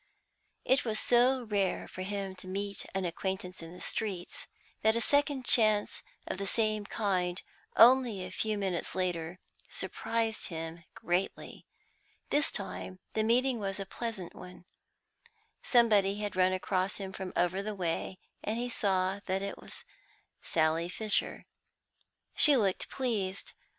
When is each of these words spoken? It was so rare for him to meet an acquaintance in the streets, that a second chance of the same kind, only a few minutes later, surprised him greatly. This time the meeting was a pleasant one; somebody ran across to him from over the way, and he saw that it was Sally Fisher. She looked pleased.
It 0.65 0.83
was 0.83 0.99
so 0.99 1.43
rare 1.43 1.87
for 1.87 2.01
him 2.01 2.33
to 2.37 2.47
meet 2.47 2.87
an 2.95 3.05
acquaintance 3.05 3.61
in 3.61 3.71
the 3.71 3.79
streets, 3.79 4.47
that 4.81 4.95
a 4.95 4.99
second 4.99 5.45
chance 5.45 6.01
of 6.25 6.39
the 6.39 6.47
same 6.47 6.87
kind, 6.87 7.39
only 7.77 8.25
a 8.25 8.31
few 8.31 8.57
minutes 8.57 8.95
later, 8.95 9.37
surprised 9.69 10.47
him 10.47 10.85
greatly. 10.95 11.67
This 12.31 12.49
time 12.49 12.97
the 13.13 13.23
meeting 13.23 13.59
was 13.59 13.79
a 13.79 13.85
pleasant 13.85 14.33
one; 14.33 14.65
somebody 15.61 16.27
ran 16.33 16.51
across 16.51 16.97
to 16.97 17.03
him 17.03 17.13
from 17.13 17.31
over 17.35 17.61
the 17.61 17.75
way, 17.75 18.17
and 18.43 18.57
he 18.57 18.69
saw 18.69 19.19
that 19.27 19.43
it 19.43 19.61
was 19.61 19.85
Sally 20.41 20.89
Fisher. 20.89 21.45
She 22.35 22.57
looked 22.57 22.89
pleased. 22.89 23.53